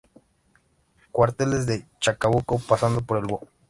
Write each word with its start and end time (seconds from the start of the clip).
Cuarteles 1.11 1.67
de 1.67 1.85
Chacabuco 1.99 2.57
pasando 2.67 3.01
por 3.03 3.19
el 3.19 3.25
Bo. 3.25 3.41